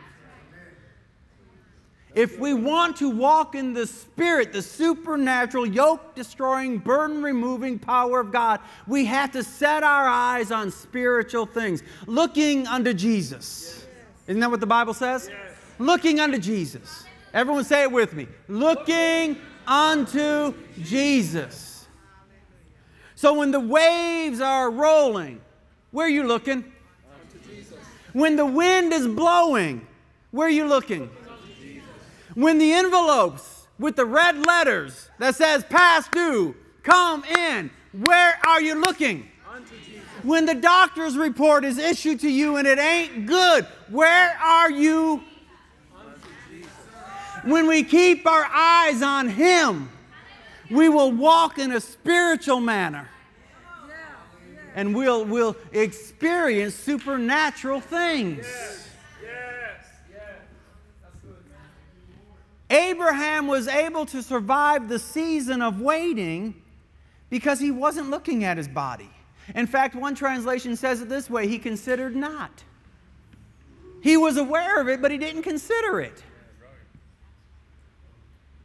[2.14, 8.20] If we want to walk in the Spirit, the supernatural, yoke destroying, burden removing power
[8.20, 13.84] of God, we have to set our eyes on spiritual things, looking unto Jesus.
[14.28, 15.28] Isn't that what the Bible says?
[15.80, 17.04] Looking unto Jesus.
[17.32, 18.28] Everyone say it with me.
[18.46, 21.88] Looking unto Jesus.
[23.16, 25.40] So when the waves are rolling,
[25.90, 26.72] where are you looking?
[28.12, 29.84] When the wind is blowing,
[30.30, 31.10] where are you looking?
[32.34, 38.60] When the envelopes with the red letters that says past due come in, where are
[38.60, 39.28] you looking?
[40.22, 45.22] When the doctor's report is issued to you and it ain't good, where are you?
[47.44, 49.90] When we keep our eyes on Him,
[50.70, 53.08] we will walk in a spiritual manner
[54.74, 58.46] and we'll, we'll experience supernatural things.
[62.74, 66.60] Abraham was able to survive the season of waiting
[67.30, 69.10] because he wasn't looking at his body.
[69.54, 72.64] In fact, one translation says it this way he considered not.
[74.02, 76.22] He was aware of it, but he didn't consider it.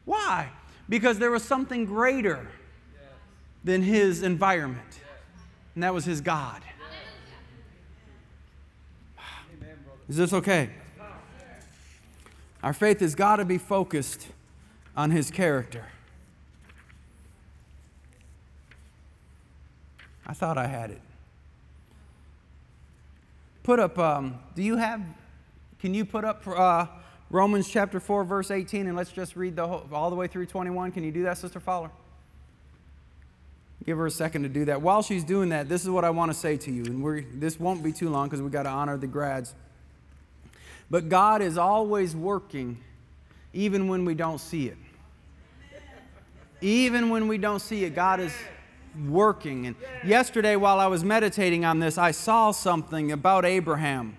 [0.06, 0.50] Why?
[0.88, 2.48] Because there was something greater
[3.63, 5.02] than his environment,
[5.76, 6.63] and that was his God.
[10.08, 10.72] Is this okay?
[12.62, 14.28] Our faith has got to be focused
[14.95, 15.86] on his character.
[20.28, 21.02] I thought I had it.
[23.63, 25.02] Put up, um, do you have,
[25.80, 26.86] can you put up uh,
[27.30, 30.45] Romans chapter 4, verse 18, and let's just read the whole, all the way through
[30.45, 30.91] 21?
[30.91, 31.91] Can you do that, Sister Fowler?
[33.86, 34.82] Give her a second to do that.
[34.82, 37.60] While she's doing that, this is what I want to say to you, and this
[37.60, 39.56] won't be too long because we've got to honor the grads.
[40.89, 42.78] But God is always working,
[43.54, 44.78] even when we don't see it.
[46.62, 48.34] Even when we don't see it, God is
[49.08, 49.67] working.
[49.67, 54.17] And yesterday, while I was meditating on this, I saw something about Abraham.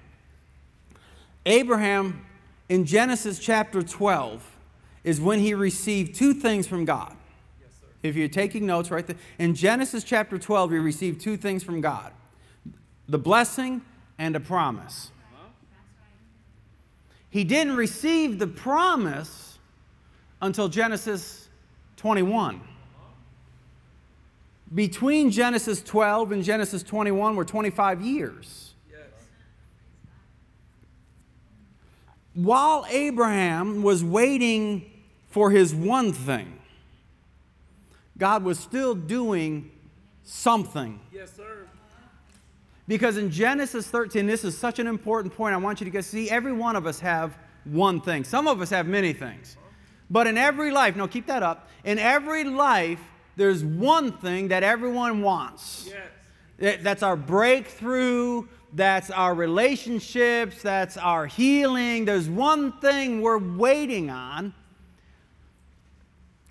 [1.44, 2.24] Abraham,
[2.68, 4.46] in Genesis chapter 12,
[5.02, 7.16] is when he received two things from God.
[8.02, 11.80] If you're taking notes right there, in Genesis chapter 12, he received two things from
[11.80, 12.12] God
[13.08, 13.82] the blessing
[14.18, 15.10] and a promise.
[17.30, 19.58] He didn't receive the promise
[20.42, 21.48] until Genesis
[21.96, 22.60] 21.
[24.74, 28.74] Between Genesis 12 and Genesis 21 were 25 years.
[32.34, 34.88] While Abraham was waiting
[35.28, 36.58] for his one thing,
[38.16, 39.70] God was still doing
[40.22, 41.00] something.
[41.12, 41.66] Yes, sir.
[42.90, 45.54] Because in Genesis 13, this is such an important point.
[45.54, 48.24] I want you to get see every one of us have one thing.
[48.24, 49.56] Some of us have many things.
[50.10, 51.68] But in every life, no, keep that up.
[51.84, 52.98] In every life,
[53.36, 55.88] there's one thing that everyone wants.
[56.58, 56.80] Yes.
[56.82, 62.06] That's our breakthrough, that's our relationships, that's our healing.
[62.06, 64.52] There's one thing we're waiting on.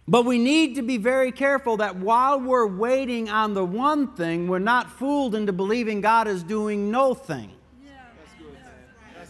[0.09, 4.47] But we need to be very careful that while we're waiting on the one thing,
[4.47, 7.51] we're not fooled into believing God is doing no thing.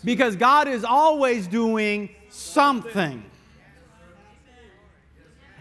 [0.06, 3.26] Because God is always doing something.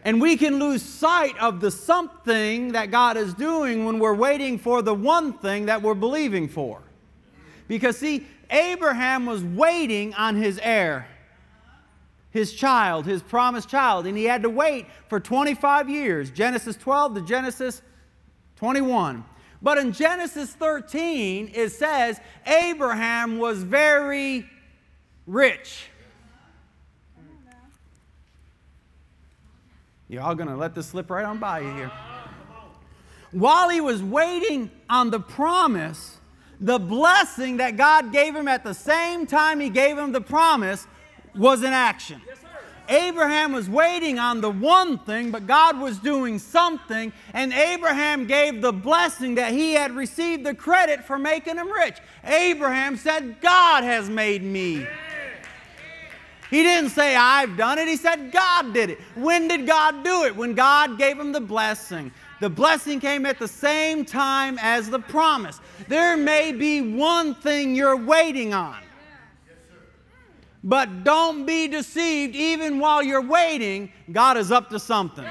[0.04, 4.56] And we can lose sight of the something that God is doing when we're waiting
[4.56, 6.80] for the one thing that we're believing for.
[7.66, 11.08] Because, see, Abraham was waiting on his heir
[12.30, 17.14] his child, his promised child, and he had to wait for 25 years Genesis 12
[17.16, 17.82] to Genesis
[18.56, 19.24] 21.
[19.60, 24.46] But in Genesis 13, it says Abraham was very
[25.26, 25.88] rich.
[30.08, 31.92] Y'all gonna let this slip right on by you here.
[33.30, 36.18] While he was waiting on the promise,
[36.60, 40.86] the blessing that God gave him at the same time he gave him the promise
[41.38, 42.20] was in action.
[42.90, 48.62] Abraham was waiting on the one thing, but God was doing something, and Abraham gave
[48.62, 51.98] the blessing that he had received the credit for making him rich.
[52.24, 54.86] Abraham said, God has made me.
[56.50, 57.88] He didn't say, I've done it.
[57.88, 58.98] He said, God did it.
[59.14, 60.34] When did God do it?
[60.34, 62.10] When God gave him the blessing.
[62.40, 65.60] The blessing came at the same time as the promise.
[65.88, 68.78] There may be one thing you're waiting on.
[70.64, 75.26] But don't be deceived, even while you're waiting, God is up to something.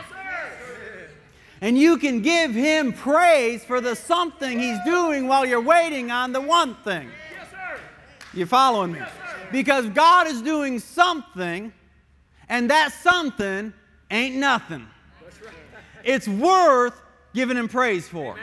[1.60, 6.32] And you can give him praise for the something he's doing while you're waiting on
[6.32, 7.10] the one thing.
[7.34, 7.80] Yes, sir.
[8.34, 9.00] You following me?
[9.52, 11.74] Because God is doing something,
[12.48, 13.74] and that something
[14.12, 14.88] ain't nothing.
[16.04, 16.94] It's worth
[17.34, 18.38] giving him praise for.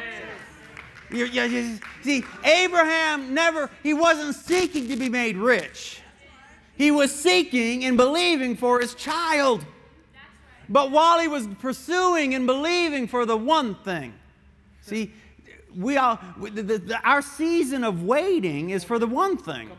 [1.11, 6.01] You- you- you- see, Abraham never, he wasn't seeking to be made rich.
[6.77, 9.65] He was seeking and believing for his child.
[10.69, 14.15] But while he was pursuing and believing for the one thing,
[14.81, 15.13] see,
[15.77, 19.71] we all, the, the, the- our season of waiting is for the one thing.
[19.71, 19.77] On.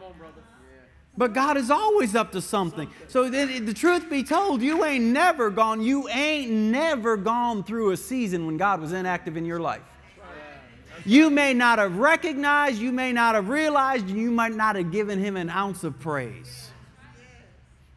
[1.18, 2.90] But God is always up to something.
[3.08, 7.92] So the, the truth be told, you ain't never gone, you ain't never gone through
[7.92, 9.82] a season when God was inactive in your life.
[11.06, 15.20] You may not have recognized, you may not have realized, you might not have given
[15.20, 16.72] him an ounce of praise.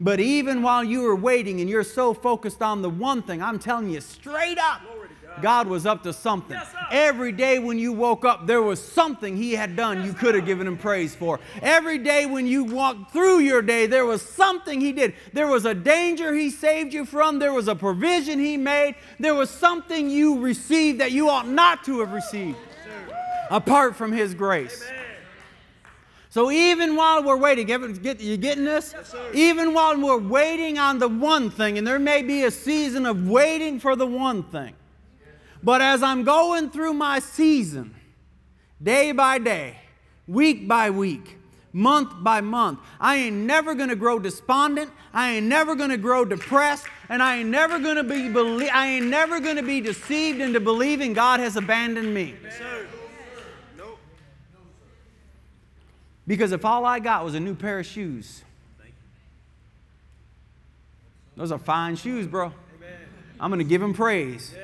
[0.01, 3.59] But even while you were waiting and you're so focused on the one thing, I'm
[3.59, 5.43] telling you straight up, God.
[5.43, 6.57] God was up to something.
[6.57, 6.73] Yes.
[6.93, 10.47] Every day when you woke up, there was something He had done you could have
[10.47, 11.41] given Him praise for.
[11.63, 15.15] Every day when you walked through your day, there was something He did.
[15.33, 19.35] There was a danger He saved you from, there was a provision He made, there
[19.35, 22.57] was something you received that you ought not to have received
[23.51, 24.85] apart from His grace.
[24.89, 25.08] Amen.
[26.31, 28.95] So even while we're waiting, you getting this?
[29.33, 33.29] even while we're waiting on the one thing, and there may be a season of
[33.29, 34.75] waiting for the one thing,
[35.63, 37.95] but as I'm going through my season,
[38.83, 39.79] day by day,
[40.27, 41.39] week by week,
[41.73, 44.91] month by month, I ain't never gonna grow despondent.
[45.15, 49.07] I ain't never gonna grow depressed, and I ain't never gonna be belie- I ain't
[49.07, 52.35] never gonna be deceived into believing God has abandoned me.
[56.29, 58.45] Because if all I got was a new pair of shoes,
[61.35, 62.53] those are fine shoes, bro.
[63.41, 64.55] I'm going to give him praise.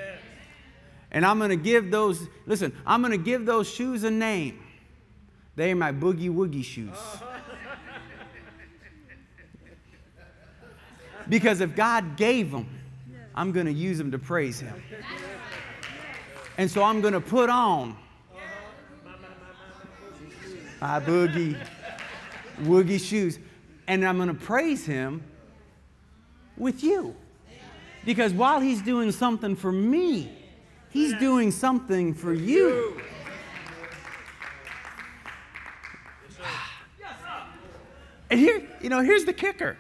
[1.11, 4.63] And I'm going to give those, listen, I'm going to give those shoes a name.
[5.57, 6.97] They are my boogie woogie shoes.
[11.29, 12.69] Because if God gave them,
[13.35, 14.75] I'm going to use them to praise him.
[16.59, 17.97] And so I'm going to put on
[20.81, 21.57] my boogie
[22.63, 23.39] woogie shoes.
[23.87, 25.23] And I'm going to praise him
[26.57, 27.15] with you.
[28.05, 30.31] Because while he's doing something for me,
[30.91, 33.01] he's doing something for you.
[38.31, 39.77] And here, you know, here's the kicker.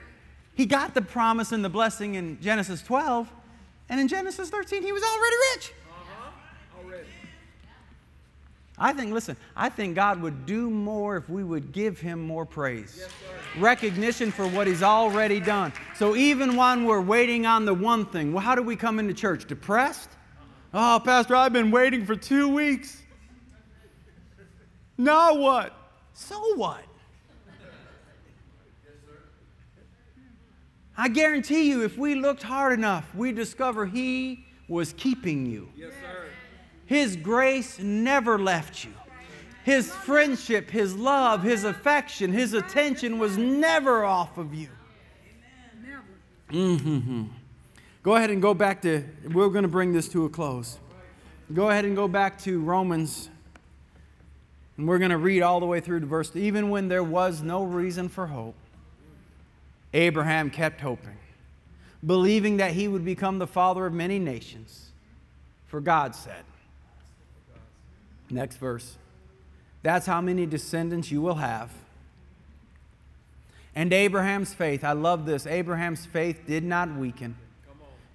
[0.54, 3.28] He got the promise and the blessing in Genesis 12,
[3.88, 5.72] and in Genesis 13, he was already rich.
[8.76, 12.44] I think, listen, I think God would do more if we would give him more
[12.44, 13.06] praise.
[13.56, 15.72] Recognition for what he's already done.
[15.94, 19.14] So even when we're waiting on the one thing, well, how do we come into
[19.14, 19.46] church?
[19.46, 20.10] Depressed?
[20.72, 23.00] Oh, Pastor, I've been waiting for two weeks.
[24.98, 25.76] Now what?
[26.12, 26.82] So what?
[27.46, 29.18] Yes, sir.
[30.96, 35.68] I guarantee you, if we looked hard enough, we discover he was keeping you.
[35.76, 36.23] Yes, sir.
[36.94, 38.92] His grace never left you.
[39.64, 44.68] His friendship, His love, His affection, His attention was never off of you.
[46.50, 47.24] hmm
[48.04, 50.78] Go ahead and go back to, we're going to bring this to a close.
[51.52, 53.28] Go ahead and go back to Romans,
[54.76, 56.30] and we're going to read all the way through to verse.
[56.36, 58.54] Even when there was no reason for hope,
[59.94, 61.16] Abraham kept hoping,
[62.06, 64.90] believing that he would become the father of many nations.
[65.66, 66.44] For God said,
[68.30, 68.96] Next verse.
[69.82, 71.70] That's how many descendants you will have.
[73.74, 75.46] And Abraham's faith, I love this.
[75.46, 77.36] Abraham's faith did not weaken.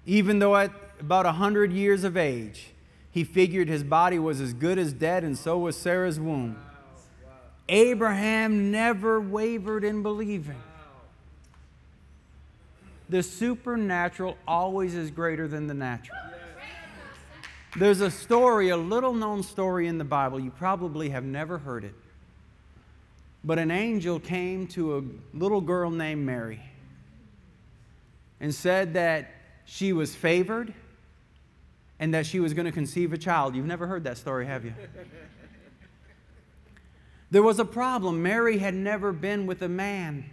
[0.06, 2.70] Even though at about a 100 years of age,
[3.10, 6.56] he figured his body was as good as dead, and so was Sarah's womb.
[7.68, 10.60] Abraham never wavered in believing.
[13.08, 16.18] The supernatural always is greater than the natural.
[17.76, 20.40] There's a story, a little known story in the Bible.
[20.40, 21.94] You probably have never heard it.
[23.44, 25.02] But an angel came to a
[25.36, 26.60] little girl named Mary
[28.40, 29.30] and said that
[29.64, 30.74] she was favored
[32.00, 33.54] and that she was going to conceive a child.
[33.54, 34.74] You've never heard that story, have you?
[37.30, 38.22] There was a problem.
[38.22, 40.24] Mary had never been with a man.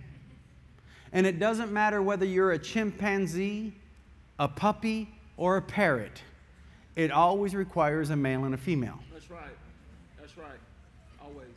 [1.13, 3.73] And it doesn't matter whether you're a chimpanzee,
[4.39, 6.23] a puppy, or a parrot,
[6.97, 8.99] it always requires a male and a female.
[9.13, 9.43] That's right.
[10.19, 10.59] That's right.
[11.21, 11.47] Always.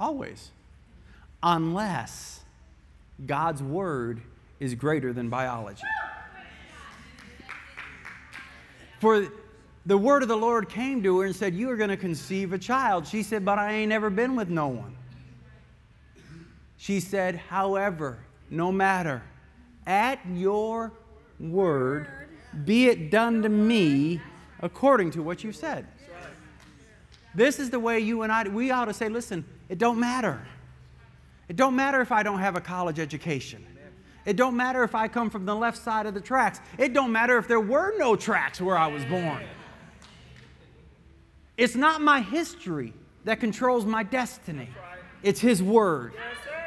[0.00, 0.50] Always.
[1.44, 2.40] Unless
[3.24, 4.20] God's word
[4.58, 5.84] is greater than biology.
[8.98, 9.28] For
[9.86, 12.52] the word of the Lord came to her and said, You are going to conceive
[12.52, 13.06] a child.
[13.06, 14.96] She said, But I ain't never been with no one.
[16.78, 18.18] She said, However,
[18.50, 19.22] no matter,
[19.86, 20.92] at your
[21.38, 22.08] word,
[22.64, 24.20] be it done to me
[24.60, 25.86] according to what you said.
[27.34, 30.46] This is the way you and I, we ought to say, listen, it don't matter.
[31.48, 33.66] It don't matter if I don't have a college education.
[34.24, 36.60] It don't matter if I come from the left side of the tracks.
[36.78, 39.42] It don't matter if there were no tracks where I was born.
[41.56, 42.92] It's not my history
[43.24, 44.68] that controls my destiny.
[45.22, 46.14] It's his word.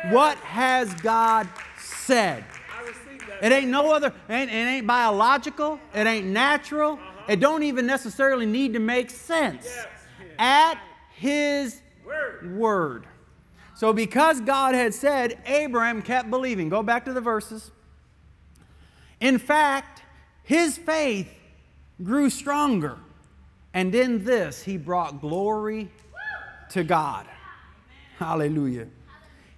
[0.09, 2.43] What has God said?
[3.41, 7.23] It ain't no other, it ain't, it ain't biological, it ain't natural, uh-huh.
[7.29, 9.67] it don't even necessarily need to make sense.
[10.37, 10.79] At
[11.15, 11.81] his
[12.43, 13.07] word.
[13.75, 16.69] So, because God had said, Abraham kept believing.
[16.69, 17.71] Go back to the verses.
[19.19, 20.01] In fact,
[20.43, 21.29] his faith
[22.01, 22.97] grew stronger.
[23.73, 25.91] And in this, he brought glory
[26.69, 27.25] to God.
[28.17, 28.87] Hallelujah.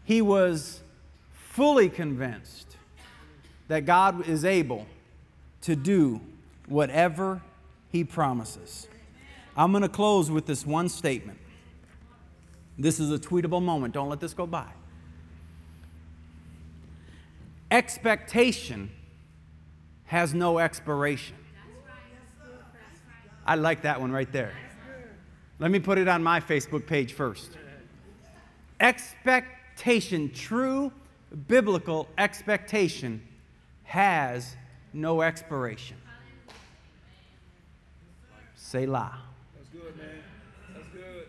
[0.04, 0.82] He was
[1.32, 2.67] fully convinced
[3.68, 4.86] that God is able
[5.62, 6.22] to do
[6.68, 7.42] whatever
[7.90, 8.88] he promises.
[9.56, 11.40] I'm going to close with this one statement.
[12.78, 13.94] This is a tweetable moment.
[13.94, 14.68] Don't let this go by.
[17.72, 18.92] Expectation
[20.06, 21.36] has no expiration.
[23.46, 24.54] I like that one right there.
[25.60, 27.52] Let me put it on my Facebook page first.
[28.80, 30.92] Expectation, true
[31.48, 33.22] biblical expectation,
[33.88, 34.58] has
[34.92, 35.96] no expiration.
[38.56, 39.18] Selah.
[39.56, 40.24] That's good, man.
[40.76, 41.28] That's good.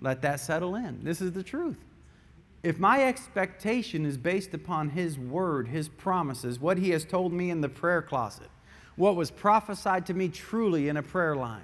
[0.00, 1.04] Let that settle in.
[1.04, 1.78] This is the truth.
[2.64, 7.50] If my expectation is based upon His word, His promises, what He has told me
[7.50, 8.50] in the prayer closet,
[8.96, 11.62] what was prophesied to me truly in a prayer line,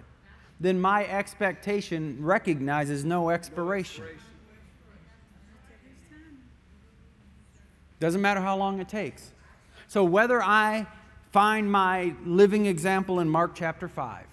[0.60, 4.04] then my expectation recognizes no expiration.
[7.98, 9.32] Doesn't matter how long it takes.
[9.88, 10.86] So whether I
[11.32, 14.24] find my living example in Mark chapter 5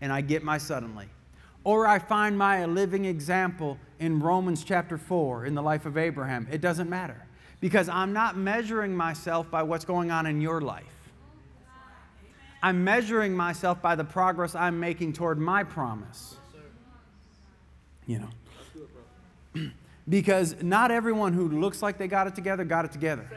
[0.00, 1.08] and I get my suddenly,
[1.64, 6.46] or I find my living example in Romans chapter 4 in the life of Abraham,
[6.50, 7.26] it doesn't matter
[7.60, 10.84] because I'm not measuring myself by what's going on in your life.
[12.62, 16.36] I'm measuring myself by the progress I'm making toward my promise.
[18.06, 18.28] You
[19.54, 19.70] know.
[20.08, 23.28] because not everyone who looks like they got it together got it together.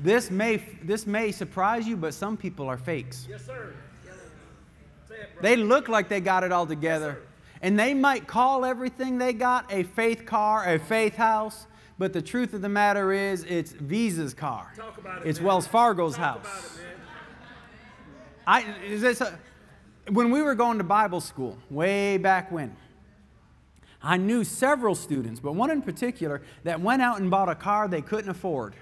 [0.00, 3.26] This may, this may surprise you, but some people are fakes.
[3.28, 3.72] Yes, sir.
[5.40, 7.20] They look like they got it all together.
[7.62, 11.66] And they might call everything they got a faith car, a faith house,
[11.98, 14.72] but the truth of the matter is it's Visa's car.
[14.76, 15.46] Talk about it, It's man.
[15.46, 16.46] Wells Fargo's Talk house.
[16.46, 18.74] about it, man.
[18.84, 19.38] I, is this a,
[20.10, 22.76] when we were going to Bible school, way back when,
[24.02, 27.88] I knew several students, but one in particular, that went out and bought a car
[27.88, 28.74] they couldn't afford.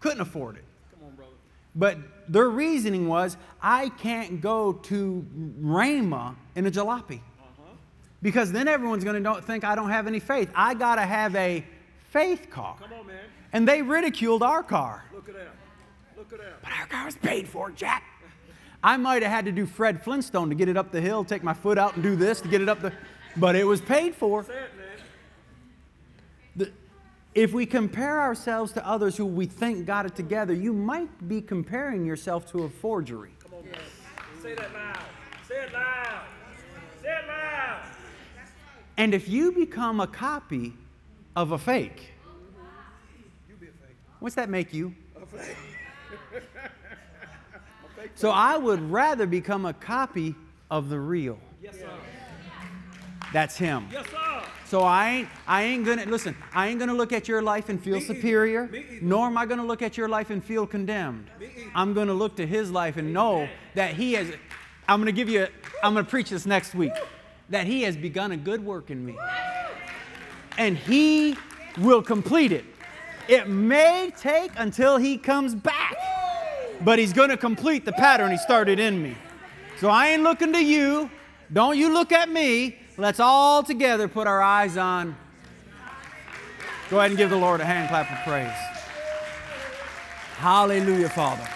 [0.00, 0.64] Couldn't afford it.
[0.92, 1.32] Come on, brother.
[1.74, 5.26] But their reasoning was, I can't go to
[5.60, 7.20] Rhema in a jalopy.
[7.40, 7.72] Uh-huh.
[8.22, 10.50] Because then everyone's going to think I don't have any faith.
[10.54, 11.64] I got to have a
[12.10, 12.76] faith car.
[12.80, 13.16] Come on, man.
[13.52, 15.04] And they ridiculed our car.
[15.12, 15.48] Look at that.
[16.16, 16.62] Look at that.
[16.62, 18.04] But our car was paid for, Jack.
[18.82, 21.42] I might have had to do Fred Flintstone to get it up the hill, take
[21.42, 22.92] my foot out and do this to get it up the,
[23.36, 24.44] but it was paid for.
[24.44, 24.86] Say it, man.
[26.56, 26.72] The-
[27.38, 31.40] if we compare ourselves to others who we think got it together, you might be
[31.40, 33.30] comparing yourself to a forgery.
[33.40, 33.78] Come on, man.
[34.42, 34.98] Say that loud.
[35.46, 36.24] Say it loud.
[37.00, 37.80] Say it loud.
[38.96, 40.74] And if you become a copy
[41.36, 42.12] of a fake,
[43.52, 43.96] a fake.
[44.18, 44.92] what's that make you?
[45.16, 45.56] A fake.
[48.14, 50.34] So I would rather become a copy
[50.72, 51.38] of the real.
[51.62, 51.88] Yes, sir.
[53.32, 53.86] That's him.
[53.92, 54.27] Yes, sir.
[54.68, 56.36] So I ain't, I ain't gonna listen.
[56.52, 58.68] I ain't gonna look at your life and feel Me superior,
[59.00, 61.30] nor am I gonna look at your life and feel condemned.
[61.74, 64.30] I'm gonna look to His life and know that He has.
[64.86, 65.46] I'm gonna give you.
[65.82, 66.92] I'm gonna preach this next week.
[67.48, 69.16] That He has begun a good work in me,
[70.58, 71.34] and He
[71.78, 72.66] will complete it.
[73.26, 75.96] It may take until He comes back,
[76.82, 79.16] but He's gonna complete the pattern He started in me.
[79.78, 81.08] So I ain't looking to you.
[81.50, 82.76] Don't you look at me.
[83.00, 85.16] Let's all together put our eyes on.
[86.90, 88.50] Go ahead and give the Lord a hand clap of praise.
[90.38, 91.48] Hallelujah, Father.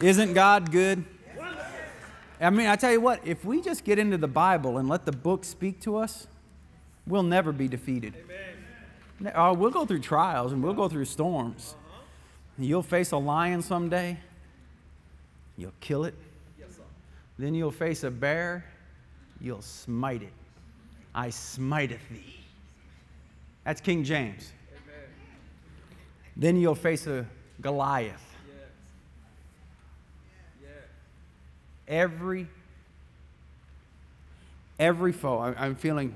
[0.00, 1.04] Isn't God good?
[2.40, 5.04] I mean, I tell you what, if we just get into the Bible and let
[5.04, 6.28] the book speak to us,
[7.08, 8.14] we'll never be defeated.
[9.34, 11.74] Oh, we'll go through trials and we'll go through storms.
[12.56, 14.20] You'll face a lion someday.
[15.56, 16.14] You'll kill it.
[17.42, 18.64] Then you'll face a bear.
[19.40, 20.32] You'll smite it.
[21.12, 22.36] I smiteth thee.
[23.64, 24.52] That's King James.
[24.70, 25.08] Amen.
[26.36, 27.26] Then you'll face a
[27.60, 28.22] Goliath.
[28.46, 28.68] Yes.
[30.62, 30.70] Yes.
[31.88, 32.46] Every
[34.78, 35.38] every foe.
[35.38, 36.14] I, I'm feeling.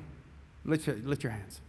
[0.65, 1.61] Lift your, lift your hands.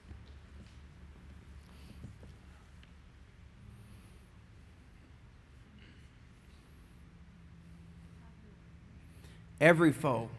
[9.60, 10.30] Every foe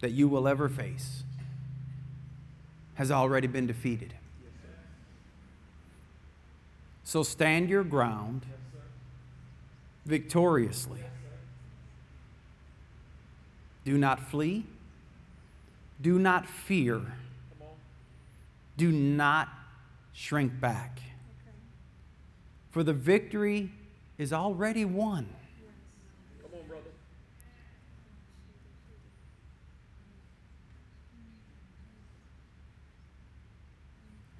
[0.00, 1.24] that you will ever face
[2.94, 4.14] has already been defeated.
[7.04, 8.46] So stand your ground
[10.04, 11.00] victoriously.
[13.84, 14.64] Do not flee.
[16.00, 17.00] Do not fear.
[18.76, 19.48] Do not
[20.12, 20.98] shrink back.
[22.70, 23.70] For the victory
[24.18, 25.28] is already won.
[26.42, 26.90] Come on, brother.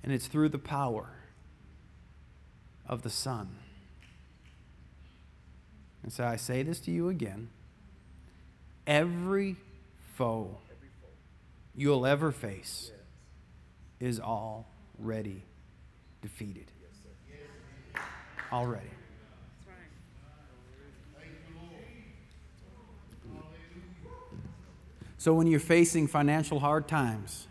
[0.07, 1.11] And it's through the power
[2.89, 3.57] of the Son.
[6.03, 7.49] And so I say this to you again
[8.87, 9.57] every
[10.15, 10.59] foe
[11.75, 12.93] you'll ever face
[13.99, 15.43] is already
[16.23, 16.71] defeated.
[18.53, 18.87] Already.
[25.19, 27.49] So when you're facing financial hard times,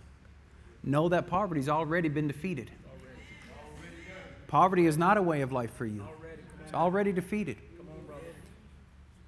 [0.86, 2.72] know that poverty's already been defeated.
[4.48, 6.08] Poverty is not a way of life for you.
[6.64, 7.58] It's already defeated.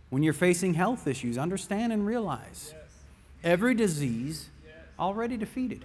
[0.10, 2.74] When you're facing health issues, understand and realize
[3.44, 4.50] every disease
[4.98, 5.84] already defeated.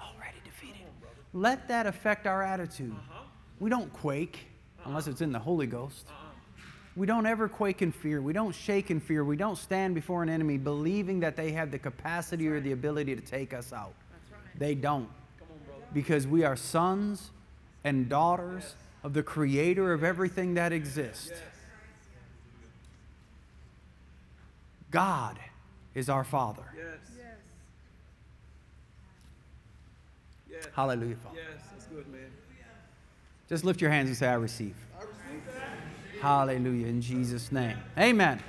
[0.00, 0.86] Already defeated.
[1.34, 2.94] Let that affect our attitude.
[3.60, 4.46] We don't quake
[4.84, 6.06] unless it's in the Holy Ghost.
[6.96, 8.22] We don't ever quake in fear.
[8.22, 9.24] We don't shake in fear.
[9.24, 13.16] We don't stand before an enemy believing that they have the capacity or the ability
[13.16, 13.94] to take us out.
[14.58, 15.08] They don't.
[15.92, 17.30] Because we are sons
[17.84, 21.32] and daughters of the creator of everything that exists.
[24.90, 25.38] God
[25.94, 26.64] is our Father.
[30.74, 31.36] Hallelujah, Father.
[31.36, 31.62] Yes.
[31.72, 32.30] That's good, man.
[33.48, 34.74] Just lift your hands and say, I receive.
[34.98, 35.42] I receive.
[36.20, 37.76] Hallelujah in Jesus' name.
[37.98, 38.42] Amen.